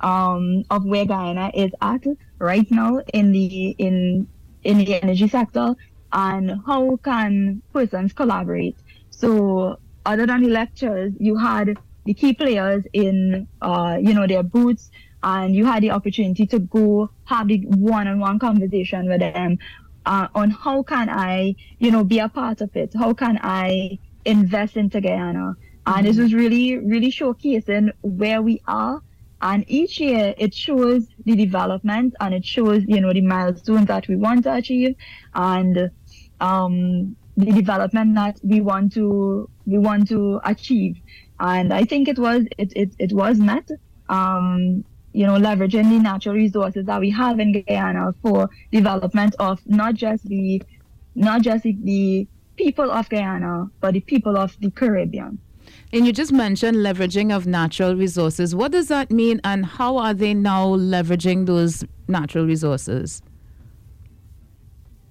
um, 0.00 0.64
of 0.70 0.84
where 0.84 1.06
Guyana 1.06 1.50
is 1.54 1.72
at 1.80 2.04
right 2.38 2.70
now 2.70 3.00
in 3.14 3.32
the 3.32 3.70
in 3.78 4.28
in 4.64 4.78
the 4.78 5.02
energy 5.02 5.28
sector 5.28 5.74
and 6.12 6.52
how 6.66 6.96
can 7.02 7.62
persons 7.72 8.12
collaborate. 8.12 8.76
So 9.10 9.78
other 10.04 10.26
than 10.26 10.42
the 10.42 10.48
lectures, 10.50 11.12
you 11.18 11.36
had 11.36 11.78
the 12.04 12.14
key 12.14 12.34
players 12.34 12.84
in 12.92 13.48
uh, 13.62 13.96
you 14.00 14.12
know 14.12 14.26
their 14.26 14.42
booths 14.42 14.90
and 15.22 15.56
you 15.56 15.64
had 15.64 15.82
the 15.82 15.90
opportunity 15.90 16.46
to 16.46 16.58
go 16.58 17.10
have 17.24 17.48
the 17.48 17.64
one-on-one 17.66 18.38
conversation 18.38 19.08
with 19.08 19.20
them 19.20 19.58
uh, 20.06 20.28
on 20.34 20.50
how 20.50 20.82
can 20.82 21.08
I, 21.08 21.56
you 21.78 21.90
know, 21.90 22.04
be 22.04 22.18
a 22.18 22.28
part 22.28 22.60
of 22.60 22.74
it? 22.76 22.92
How 22.94 23.14
can 23.14 23.38
I 23.42 23.98
invest 24.24 24.76
into 24.76 25.00
Guyana? 25.00 25.56
And 25.86 25.96
mm-hmm. 25.96 26.06
this 26.06 26.16
was 26.18 26.34
really, 26.34 26.78
really 26.78 27.10
showcasing 27.10 27.90
where 28.02 28.42
we 28.42 28.60
are. 28.66 29.02
And 29.42 29.64
each 29.68 30.00
year 30.00 30.34
it 30.38 30.54
shows 30.54 31.06
the 31.24 31.36
development 31.36 32.14
and 32.20 32.32
it 32.32 32.46
shows, 32.46 32.82
you 32.86 33.00
know, 33.00 33.12
the 33.12 33.20
milestones 33.20 33.86
that 33.86 34.08
we 34.08 34.16
want 34.16 34.44
to 34.44 34.54
achieve 34.54 34.96
and 35.34 35.90
um, 36.40 37.16
the 37.36 37.52
development 37.52 38.14
that 38.14 38.40
we 38.42 38.60
want 38.60 38.92
to 38.94 39.50
we 39.66 39.78
want 39.78 40.08
to 40.08 40.40
achieve. 40.44 40.96
And 41.40 41.74
I 41.74 41.84
think 41.84 42.08
it 42.08 42.18
was 42.18 42.46
it 42.56 42.72
it, 42.74 42.94
it 42.98 43.12
was 43.12 43.38
met. 43.38 43.68
Um, 44.08 44.84
you 45.14 45.24
know, 45.24 45.34
leveraging 45.34 45.88
the 45.88 45.98
natural 46.00 46.34
resources 46.34 46.84
that 46.86 47.00
we 47.00 47.08
have 47.08 47.38
in 47.38 47.52
Guyana 47.52 48.12
for 48.20 48.50
development 48.72 49.36
of 49.38 49.60
not 49.64 49.94
just 49.94 50.24
the 50.24 50.60
not 51.14 51.42
just 51.42 51.62
the 51.62 52.26
people 52.56 52.90
of 52.90 53.08
Guyana, 53.08 53.70
but 53.80 53.94
the 53.94 54.00
people 54.00 54.36
of 54.36 54.56
the 54.60 54.70
Caribbean. 54.72 55.38
And 55.92 56.04
you 56.04 56.12
just 56.12 56.32
mentioned 56.32 56.78
leveraging 56.78 57.34
of 57.34 57.46
natural 57.46 57.94
resources. 57.94 58.54
What 58.56 58.72
does 58.72 58.88
that 58.88 59.12
mean, 59.12 59.40
and 59.44 59.64
how 59.64 59.96
are 59.96 60.12
they 60.12 60.34
now 60.34 60.74
leveraging 60.74 61.46
those 61.46 61.84
natural 62.08 62.44
resources? 62.44 63.22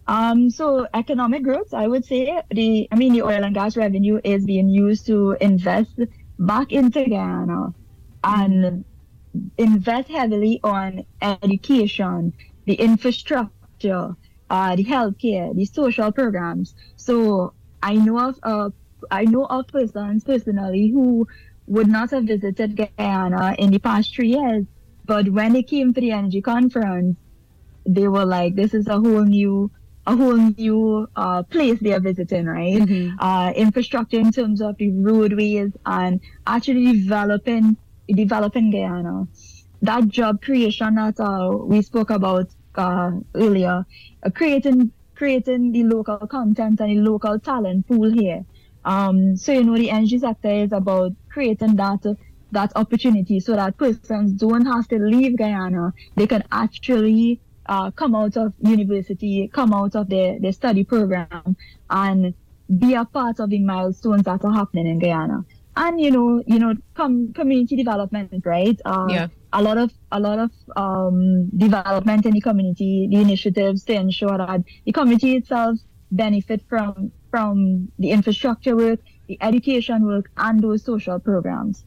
Um, 0.06 0.50
so 0.50 0.86
economic 0.94 1.44
growth, 1.44 1.74
I 1.74 1.88
would 1.88 2.04
say 2.04 2.42
the, 2.52 2.90
I 2.92 2.96
mean, 2.96 3.14
the 3.14 3.22
oil 3.22 3.42
and 3.46 3.56
gas 3.56 3.78
revenue 3.78 4.20
is 4.26 4.46
being 4.46 4.68
used 4.68 5.06
to 5.06 5.38
invest 5.40 5.98
back 6.40 6.74
into 6.74 7.06
Guyana, 7.06 7.74
and 8.26 8.84
invest 9.58 10.10
heavily 10.10 10.60
on 10.64 11.06
education, 11.22 12.34
the 12.66 12.76
infrastructure, 12.76 14.16
uh, 14.50 14.76
the 14.76 14.84
healthcare, 14.84 15.56
the 15.56 15.66
social 15.66 16.12
programs. 16.12 16.76
So 16.96 17.54
I 17.82 17.96
know 17.96 18.30
of 18.30 18.40
uh, 18.44 18.70
I 19.12 19.26
know 19.26 19.46
of 19.46 19.68
persons 19.68 20.24
personally 20.24 20.90
who 20.90 21.28
would 21.68 21.88
not 21.88 22.12
have 22.12 22.26
visited 22.26 22.76
Guyana 22.78 23.56
in 23.58 23.72
the 23.72 23.80
past 23.80 24.14
three 24.16 24.30
years, 24.30 24.66
but 25.06 25.30
when 25.30 25.54
they 25.54 25.64
came 25.64 25.94
to 25.94 26.02
the 26.02 26.12
energy 26.12 26.42
conference, 26.42 27.18
they 27.86 28.08
were 28.08 28.26
like, 28.26 28.56
"This 28.56 28.74
is 28.74 28.88
a 28.88 29.00
whole 29.00 29.26
new." 29.26 29.72
A 30.06 30.18
whole 30.18 30.36
new 30.36 31.08
uh, 31.16 31.44
place 31.44 31.80
they 31.80 31.94
are 31.94 32.00
visiting, 32.02 32.46
right? 32.46 32.82
Mm-hmm. 32.82 33.16
Uh, 33.20 33.52
infrastructure 33.56 34.20
in 34.20 34.34
terms 34.34 34.62
of 34.62 34.76
the 34.78 34.92
roadways 34.92 35.72
and 35.86 36.20
actually 36.46 36.92
developing 37.04 37.78
developing 38.08 38.72
Guyana. 38.72 39.28
That 39.82 40.08
job 40.08 40.42
creation 40.42 40.96
that 40.96 41.20
uh, 41.20 41.58
we 41.58 41.82
spoke 41.82 42.10
about 42.10 42.48
uh, 42.76 43.12
earlier, 43.36 43.86
uh, 44.24 44.30
creating 44.30 44.92
creating 45.16 45.72
the 45.72 45.84
local 45.84 46.18
content 46.28 46.80
and 46.80 46.98
the 46.98 47.10
local 47.10 47.40
talent 47.40 47.88
pool 47.88 48.12
here. 48.12 48.46
Um, 48.86 49.38
so 49.38 49.52
you 49.54 49.64
know 49.64 49.78
the 49.78 49.90
energy 49.90 50.20
sector 50.20 50.50
is 50.50 50.72
about 50.72 51.12
creating 51.30 51.76
that 51.76 52.04
that 52.52 52.72
opportunity 52.76 53.40
so 53.40 53.56
that 53.56 53.78
persons 53.78 54.34
don't 54.34 54.66
have 54.66 54.88
to 54.90 54.98
leave 54.98 55.38
Guyana. 55.38 55.94
They 56.16 56.28
can 56.28 56.44
actually 56.52 57.42
uh, 57.66 57.92
come 57.92 58.16
out 58.16 58.38
of 58.38 58.54
university, 58.60 59.50
come 59.54 59.74
out 59.74 59.96
of 59.96 60.10
their, 60.10 60.40
their 60.40 60.52
study 60.52 60.84
program 60.84 61.56
and 61.90 62.34
be 62.78 62.94
a 62.94 63.06
part 63.06 63.40
of 63.40 63.50
the 63.50 63.60
milestones 63.60 64.24
that 64.24 64.44
are 64.44 64.54
happening 64.54 64.88
in 64.88 65.00
Guyana. 65.00 65.46
And 65.76 66.00
you 66.00 66.12
know, 66.12 66.44
you 66.46 66.60
know, 66.60 66.76
com- 66.94 67.34
community 67.34 67.76
development, 67.76 68.32
right? 68.46 68.80
Uh, 68.86 69.08
yeah. 69.10 69.28
A 69.54 69.62
lot 69.62 69.78
of 69.78 69.92
a 70.12 70.20
lot 70.20 70.40
of 70.40 70.52
um, 70.76 71.50
development 71.58 72.26
in 72.26 72.34
the 72.34 72.42
community, 72.42 73.08
the 73.10 73.18
initiatives 73.18 73.84
to 73.86 73.94
ensure 73.94 74.38
that 74.38 74.64
the 74.86 74.92
community 74.92 75.36
itself 75.36 75.80
benefit 76.12 76.62
from 76.70 77.12
from 77.32 77.92
the 77.98 78.12
infrastructure 78.12 78.76
work, 78.76 79.00
the 79.28 79.38
education 79.42 80.06
work, 80.06 80.30
and 80.38 80.62
those 80.62 80.84
social 80.84 81.20
programs. 81.20 81.86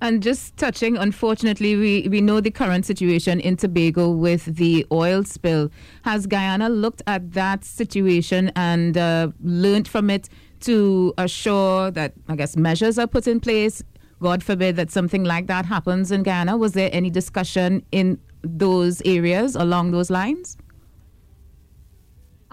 And 0.00 0.22
just 0.22 0.56
touching, 0.56 0.98
unfortunately, 0.98 1.76
we, 1.76 2.08
we 2.08 2.20
know 2.20 2.40
the 2.40 2.50
current 2.50 2.84
situation 2.84 3.40
in 3.40 3.56
Tobago 3.56 4.10
with 4.10 4.56
the 4.56 4.84
oil 4.92 5.24
spill. 5.24 5.70
Has 6.02 6.26
Guyana 6.26 6.68
looked 6.68 7.02
at 7.06 7.32
that 7.32 7.64
situation 7.64 8.52
and 8.54 8.98
uh, 8.98 9.28
learned 9.42 9.88
from 9.88 10.10
it 10.10 10.28
to 10.64 11.14
assure 11.18 11.90
that, 11.90 12.14
I 12.28 12.36
guess, 12.36 12.56
measures 12.56 12.98
are 12.98 13.06
put 13.06 13.26
in 13.26 13.40
place? 13.40 13.82
God 14.20 14.42
forbid 14.42 14.76
that 14.76 14.90
something 14.90 15.24
like 15.24 15.46
that 15.48 15.66
happens 15.66 16.10
in 16.10 16.22
Guyana. 16.22 16.56
Was 16.56 16.72
there 16.72 16.90
any 16.92 17.10
discussion 17.10 17.84
in 17.92 18.18
those 18.42 19.02
areas 19.04 19.56
along 19.56 19.90
those 19.90 20.10
lines? 20.10 20.56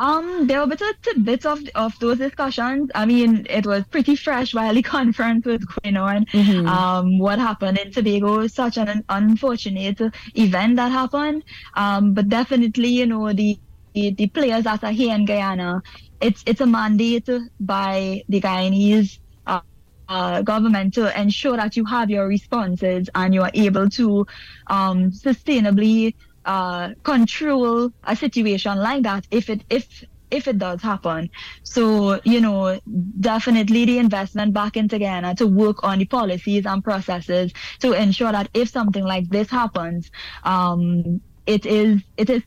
Um, 0.01 0.47
there 0.47 0.59
were 0.59 0.67
bits 0.67 1.45
of 1.45 1.59
of, 1.59 1.59
of 1.75 1.99
those 1.99 2.17
discussions. 2.17 2.89
I 2.95 3.05
mean, 3.05 3.45
it 3.47 3.67
was 3.67 3.83
pretty 3.85 4.15
fresh 4.15 4.53
while 4.53 4.73
the 4.73 4.81
conference 4.97 5.45
was 5.45 5.63
going 5.63 5.95
on. 5.95 6.25
Mm-hmm. 6.25 6.67
Um, 6.67 7.19
what 7.19 7.37
happened 7.37 7.77
in 7.77 7.91
Tobago 7.91 8.47
such 8.47 8.77
an 8.77 9.05
unfortunate 9.09 10.01
event 10.35 10.77
that 10.77 10.91
happened. 10.91 11.43
Um, 11.75 12.13
but 12.13 12.29
definitely, 12.29 12.89
you 12.89 13.05
know, 13.05 13.31
the, 13.31 13.59
the, 13.93 14.27
players 14.27 14.63
that 14.63 14.83
are 14.83 14.91
here 14.91 15.13
in 15.13 15.25
Guyana, 15.25 15.81
it's 16.19 16.43
it's 16.45 16.61
a 16.61 16.65
mandate 16.65 17.29
by 17.59 18.23
the 18.29 18.41
Guyanese 18.41 19.19
uh, 19.45 19.61
uh, 20.07 20.41
government 20.41 20.93
to 20.95 21.19
ensure 21.19 21.57
that 21.57 21.75
you 21.75 21.85
have 21.85 22.09
your 22.09 22.27
responses 22.27 23.09
and 23.15 23.33
you 23.33 23.41
are 23.41 23.51
able 23.53 23.89
to 23.89 24.25
um, 24.67 25.11
sustainably 25.11 26.15
uh, 26.45 26.89
control 27.03 27.91
a 28.03 28.15
situation 28.15 28.77
like 28.77 29.03
that 29.03 29.27
if 29.31 29.49
it 29.49 29.63
if 29.69 30.03
if 30.31 30.47
it 30.47 30.57
does 30.57 30.81
happen. 30.81 31.29
So, 31.63 32.19
you 32.23 32.39
know, 32.39 32.79
definitely 33.19 33.85
the 33.85 33.99
investment 33.99 34.53
back 34.53 34.77
into 34.77 34.97
Guyana 34.97 35.35
to 35.35 35.45
work 35.45 35.83
on 35.83 35.99
the 35.99 36.05
policies 36.05 36.65
and 36.65 36.83
processes 36.83 37.51
to 37.79 37.91
ensure 37.91 38.31
that 38.31 38.49
if 38.53 38.69
something 38.69 39.03
like 39.03 39.29
this 39.29 39.49
happens, 39.49 40.09
um, 40.43 41.21
it 41.45 41.65
is 41.65 42.01
it 42.17 42.29
is 42.29 42.43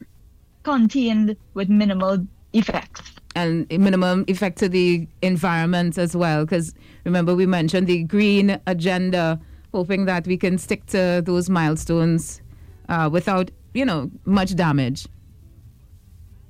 contained 0.64 1.37
with 1.54 1.68
minimal 1.68 2.26
effects. 2.52 3.12
And 3.37 3.66
minimum 3.71 4.25
effect 4.28 4.59
to 4.59 4.68
the 4.68 5.09
environment 5.23 5.99
as 5.99 6.16
well. 6.16 6.44
Because 6.44 6.75
remember, 7.04 7.35
we 7.35 7.47
mentioned 7.47 7.87
the 7.87 8.04
green 8.04 8.61
agenda, 8.66 9.40
hoping 9.73 10.04
that 10.04 10.26
we 10.26 10.37
can 10.37 10.59
stick 10.59 10.87
to 10.87 11.23
those 11.25 11.50
milestones 11.50 12.40
uh, 12.88 13.09
without 13.12 13.50
you 13.75 13.85
know, 13.85 14.11
much 14.25 14.54
damage. 14.54 15.06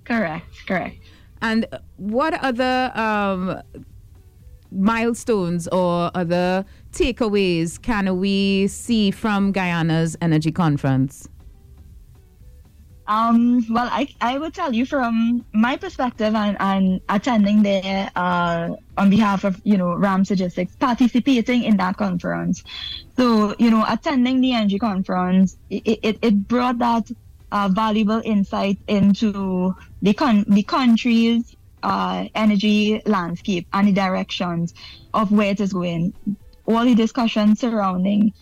Correct, 0.05 0.47
correct. 0.67 0.99
And 1.41 1.67
what 1.97 2.35
other 2.35 2.93
um, 2.95 3.61
milestones 4.71 5.67
or 5.69 6.11
other 6.15 6.65
takeaways 6.93 7.81
can 7.81 8.19
we 8.19 8.69
see 8.69 9.11
from 9.11 9.53
Guyana's 9.53 10.17
energy 10.21 10.53
conference? 10.53 11.29
Um, 13.07 13.65
well, 13.69 13.89
I, 13.91 14.09
I 14.21 14.39
would 14.39 14.55
tell 14.55 14.73
you 14.75 14.87
from 14.87 15.45
my 15.53 15.77
perspective 15.77 16.35
and, 16.35 16.57
and 16.59 17.01
attending 17.09 17.63
there 17.63 18.11
uh, 18.17 18.71
on 18.97 19.11
behalf 19.11 19.45
of, 19.45 19.61
you 19.65 19.77
know, 19.77 19.95
RAM 19.95 20.25
Logistics, 20.29 20.75
participating 20.77 21.65
in 21.65 21.77
that 21.77 21.99
conference. 21.99 22.63
So, 23.17 23.55
you 23.59 23.71
know, 23.71 23.85
attending 23.87 24.41
the 24.41 24.53
energy 24.55 24.79
conference, 24.79 25.59
it, 25.69 25.99
it, 26.03 26.19
it 26.23 26.49
brought 26.49 26.79
that 26.79 27.11
uh, 27.53 27.69
valuable 27.71 28.23
insight 28.25 28.79
into 28.89 29.75
the, 30.01 30.15
con- 30.15 30.45
the 30.49 30.63
country's 30.63 31.55
uh, 31.83 32.25
energy 32.35 33.03
landscape 33.05 33.69
and 33.75 33.89
the 33.89 33.93
directions 33.93 34.73
of 35.13 35.31
where 35.31 35.51
it 35.51 35.61
is 35.61 35.75
going. 35.75 36.15
All 36.67 36.85
the 36.85 36.95
discussions 36.95 37.61
surrounding, 37.61 38.33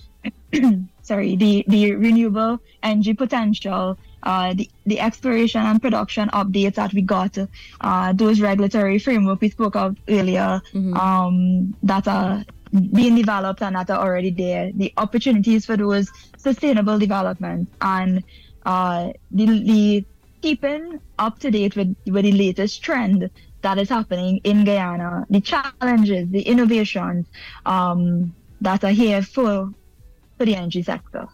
sorry, 1.03 1.35
the, 1.35 1.64
the 1.66 1.96
renewable 1.96 2.59
energy 2.81 3.14
potential 3.14 3.98
uh, 4.23 4.55
the, 4.55 4.69
the 4.87 5.01
exploration 5.01 5.61
and 5.61 5.81
production 5.81 6.29
updates 6.31 6.75
that 6.75 6.93
we 6.93 7.03
got, 7.03 7.37
uh, 7.81 8.13
those 8.13 8.41
regulatory 8.41 8.99
framework 8.99 9.41
we 9.41 9.51
spoke 9.51 9.77
of 9.77 9.97
earlier, 10.09 10.63
mm-hmm. 10.73 10.95
um, 10.95 11.75
that 11.83 12.07
are 12.09 12.45
being 12.93 13.15
developed 13.15 13.63
and 13.63 13.77
that 13.77 13.91
are 13.91 13.99
already 13.99 14.31
there, 14.31 14.71
the 14.75 14.93
opportunities 14.97 15.67
for 15.67 15.77
those 15.77 16.11
sustainable 16.37 16.99
development 16.99 17.69
and 17.81 18.25
uh, 18.65 19.13
the, 19.31 19.47
the 19.47 20.05
keeping 20.41 21.01
up 21.19 21.39
to 21.39 21.51
date 21.51 21.77
with, 21.77 21.95
with 22.07 22.25
the 22.25 22.33
latest 22.33 22.83
trend 22.83 23.31
that 23.63 23.79
is 23.79 23.89
happening 23.89 24.41
in 24.45 24.65
Guyana, 24.65 25.27
the 25.31 25.41
challenges, 25.41 26.29
the 26.31 26.43
innovations 26.43 27.27
um, 27.65 28.35
that 28.61 28.83
are 28.85 28.91
here 28.91 29.23
for, 29.23 29.71
for 30.37 30.45
the 30.45 30.57
energy 30.57 30.83
sector. 30.83 31.29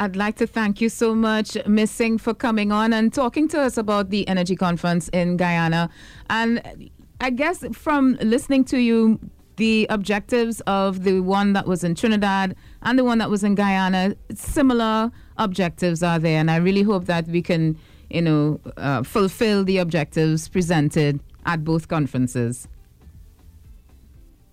I'd 0.00 0.16
like 0.16 0.36
to 0.36 0.46
thank 0.46 0.80
you 0.80 0.88
so 0.88 1.14
much, 1.14 1.56
Ms. 1.66 1.90
Singh, 1.90 2.18
for 2.18 2.34
coming 2.34 2.72
on 2.72 2.92
and 2.92 3.12
talking 3.12 3.48
to 3.48 3.60
us 3.60 3.76
about 3.76 4.10
the 4.10 4.26
energy 4.28 4.56
conference 4.56 5.08
in 5.08 5.36
Guyana. 5.36 5.88
And 6.28 6.90
I 7.20 7.30
guess 7.30 7.64
from 7.72 8.18
listening 8.20 8.64
to 8.66 8.78
you, 8.78 9.18
the 9.56 9.86
objectives 9.90 10.60
of 10.62 11.02
the 11.02 11.20
one 11.20 11.52
that 11.52 11.66
was 11.66 11.82
in 11.82 11.94
Trinidad 11.94 12.54
and 12.82 12.98
the 12.98 13.04
one 13.04 13.18
that 13.18 13.28
was 13.28 13.42
in 13.42 13.54
Guyana, 13.54 14.14
similar 14.34 15.10
objectives 15.36 16.02
are 16.02 16.18
there. 16.18 16.38
And 16.38 16.50
I 16.50 16.56
really 16.56 16.82
hope 16.82 17.06
that 17.06 17.26
we 17.26 17.42
can, 17.42 17.76
you 18.10 18.22
know, 18.22 18.60
uh, 18.76 19.02
fulfill 19.02 19.64
the 19.64 19.78
objectives 19.78 20.48
presented 20.48 21.20
at 21.44 21.64
both 21.64 21.88
conferences. 21.88 22.68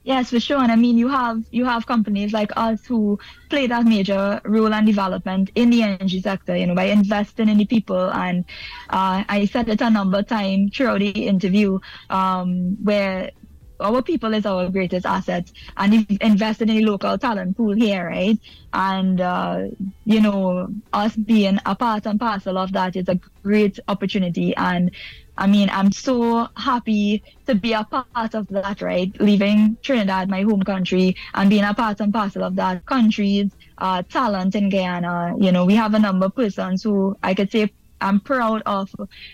Yes, 0.05 0.29
for 0.29 0.39
sure. 0.39 0.59
And 0.59 0.71
I 0.71 0.75
mean, 0.75 0.99
you 0.99 1.07
have 1.07 1.43
you 1.49 1.65
have 1.65 1.87
companies 1.87 2.31
like 2.31 2.51
us 2.55 2.85
who 2.85 3.17
play 3.49 3.65
that 3.67 3.85
major 3.85 4.39
role 4.45 4.71
and 4.71 4.85
development 4.85 5.49
in 5.55 5.71
the 5.71 5.81
energy 5.81 6.21
sector. 6.21 6.55
You 6.55 6.67
know, 6.67 6.75
by 6.75 6.85
investing 6.85 7.49
in 7.49 7.57
the 7.57 7.65
people. 7.65 8.11
And 8.13 8.45
uh, 8.91 9.23
I 9.27 9.45
said 9.51 9.67
it 9.67 9.81
a 9.81 9.89
number 9.89 10.19
of 10.19 10.27
times 10.27 10.77
throughout 10.77 10.99
the 10.99 11.09
interview, 11.09 11.79
um, 12.11 12.77
where 12.83 13.31
our 13.79 14.01
people 14.01 14.33
is 14.33 14.45
our 14.45 14.69
greatest 14.69 15.05
asset 15.05 15.51
and 15.77 15.93
if 15.93 16.17
invested 16.21 16.69
in 16.69 16.77
the 16.77 16.85
local 16.85 17.17
talent 17.17 17.57
pool 17.57 17.73
here, 17.73 18.07
right? 18.07 18.39
And, 18.73 19.21
uh, 19.21 19.65
you 20.05 20.21
know, 20.21 20.67
us 20.93 21.15
being 21.15 21.59
a 21.65 21.75
part 21.75 22.05
and 22.05 22.19
parcel 22.19 22.57
of 22.57 22.71
that 22.73 22.95
is 22.95 23.07
a 23.07 23.19
great 23.43 23.79
opportunity. 23.87 24.55
And 24.55 24.91
I 25.37 25.47
mean, 25.47 25.69
I'm 25.69 25.91
so 25.91 26.47
happy 26.55 27.23
to 27.45 27.55
be 27.55 27.73
a 27.73 27.83
part 27.83 28.35
of 28.35 28.47
that, 28.47 28.81
right? 28.81 29.11
Leaving 29.19 29.77
Trinidad, 29.81 30.29
my 30.29 30.43
home 30.43 30.63
country, 30.63 31.15
and 31.33 31.49
being 31.49 31.63
a 31.63 31.73
part 31.73 31.99
and 31.99 32.13
parcel 32.13 32.43
of 32.43 32.55
that 32.55 32.85
country's 32.85 33.51
uh, 33.77 34.01
talent 34.03 34.55
in 34.55 34.69
Guyana. 34.69 35.35
You 35.37 35.51
know, 35.51 35.65
we 35.65 35.75
have 35.75 35.93
a 35.93 35.99
number 35.99 36.27
of 36.27 36.35
persons 36.35 36.83
who 36.83 37.17
I 37.21 37.33
could 37.33 37.51
say 37.51 37.71
I'm 38.01 38.19
proud 38.19 38.61
of 38.65 38.93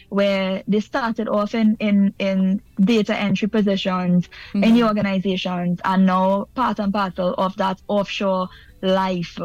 where 0.10 0.63
they 0.67 0.80
started 0.80 1.28
off 1.28 1.56
in, 1.56 1.76
in, 1.80 2.13
in 2.19 2.62
data 2.80 3.15
entry 3.15 3.47
positions 3.47 4.28
mm-hmm. 4.28 4.63
in 4.63 4.76
the 4.76 4.84
organizations 4.84 5.80
and 5.84 6.06
now 6.06 6.47
part 6.54 6.80
and 6.80 6.93
parcel 6.93 7.34
of 7.38 7.56
that 7.58 7.82
offshore 7.88 8.50
life 8.82 9.38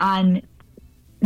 and 0.00 0.46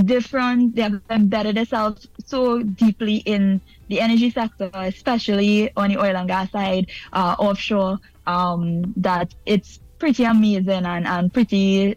different 0.05 0.77
they 0.77 0.83
have 0.83 1.01
embedded 1.11 1.57
themselves 1.57 2.07
so 2.25 2.63
deeply 2.63 3.17
in 3.17 3.61
the 3.89 4.01
energy 4.01 4.31
sector 4.31 4.71
especially 4.75 5.75
on 5.77 5.91
the 5.91 5.99
oil 5.99 6.17
and 6.17 6.29
gas 6.29 6.51
side 6.53 6.87
uh, 7.13 7.35
offshore 7.39 7.99
um, 8.27 8.95
that 8.97 9.35
it's 9.47 9.81
pretty 9.99 10.25
amazing 10.25 10.85
and, 10.85 11.07
and 11.07 11.33
pretty 11.33 11.97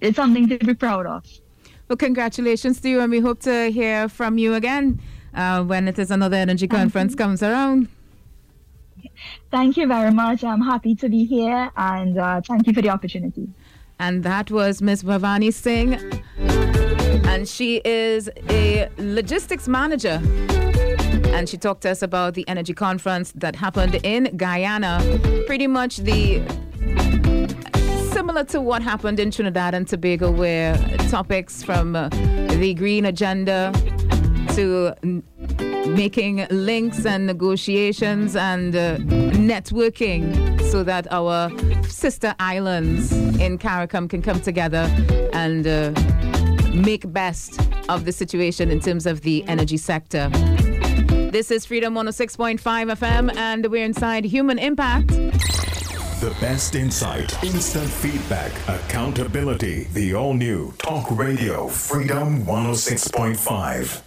it's 0.00 0.16
something 0.16 0.48
to 0.48 0.58
be 0.58 0.74
proud 0.74 1.06
of 1.06 1.24
well, 1.92 1.96
congratulations 1.98 2.80
to 2.80 2.88
you, 2.88 3.00
and 3.00 3.10
we 3.10 3.20
hope 3.20 3.40
to 3.40 3.70
hear 3.70 4.08
from 4.08 4.38
you 4.38 4.54
again 4.54 4.98
uh, 5.34 5.62
when 5.62 5.86
it 5.86 5.98
is 5.98 6.10
another 6.10 6.38
energy 6.38 6.66
conference 6.66 7.14
comes 7.14 7.42
around. 7.42 7.86
Thank 9.50 9.76
you 9.76 9.86
very 9.86 10.10
much. 10.10 10.42
I'm 10.42 10.62
happy 10.62 10.94
to 10.94 11.10
be 11.10 11.26
here, 11.26 11.70
and 11.76 12.16
uh, 12.16 12.40
thank 12.48 12.66
you 12.66 12.72
for 12.72 12.80
the 12.80 12.88
opportunity. 12.88 13.46
And 13.98 14.24
that 14.24 14.50
was 14.50 14.80
Ms. 14.80 15.02
Bhavani 15.02 15.52
Singh, 15.52 15.98
and 17.26 17.46
she 17.46 17.82
is 17.84 18.30
a 18.48 18.88
logistics 18.96 19.68
manager. 19.68 20.18
And 21.34 21.46
she 21.46 21.58
talked 21.58 21.82
to 21.82 21.90
us 21.90 22.00
about 22.00 22.32
the 22.32 22.48
energy 22.48 22.72
conference 22.72 23.32
that 23.32 23.54
happened 23.56 24.00
in 24.02 24.34
Guyana. 24.38 25.02
Pretty 25.46 25.66
much 25.66 25.98
the 25.98 26.40
similar 28.12 28.44
to 28.44 28.60
what 28.60 28.82
happened 28.82 29.18
in 29.18 29.30
Trinidad 29.30 29.74
and 29.74 29.86
Tobago, 29.86 30.30
where 30.30 30.76
topics 31.10 31.62
from 31.62 31.96
uh, 31.96 32.08
the 32.08 32.74
green 32.74 33.04
agenda 33.06 33.72
to 34.54 34.94
n- 35.02 35.22
making 35.94 36.46
links 36.50 37.06
and 37.06 37.26
negotiations 37.26 38.36
and 38.36 38.76
uh, 38.76 38.96
networking 38.98 40.60
so 40.70 40.82
that 40.84 41.10
our 41.10 41.50
sister 41.88 42.34
islands 42.38 43.12
in 43.38 43.58
CARICOM 43.58 44.08
can 44.08 44.22
come 44.22 44.40
together 44.40 44.88
and 45.32 45.66
uh, 45.66 45.92
make 46.74 47.10
best 47.12 47.60
of 47.88 48.04
the 48.04 48.12
situation 48.12 48.70
in 48.70 48.80
terms 48.80 49.06
of 49.06 49.22
the 49.22 49.42
energy 49.48 49.76
sector. 49.76 50.28
This 51.32 51.50
is 51.50 51.64
Freedom 51.64 51.94
106.5 51.94 52.60
FM, 52.60 53.34
and 53.36 53.66
we're 53.66 53.84
inside 53.84 54.24
Human 54.26 54.58
Impact. 54.58 55.10
The 56.22 56.30
best 56.40 56.76
insight, 56.76 57.42
instant 57.42 57.90
feedback, 57.90 58.52
accountability. 58.68 59.88
The 59.92 60.14
all 60.14 60.34
new 60.34 60.70
Talk 60.78 61.10
Radio 61.10 61.66
Freedom 61.66 62.46
106.5. 62.46 64.02